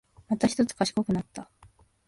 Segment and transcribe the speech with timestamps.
[0.29, 1.47] またひとつ賢くなった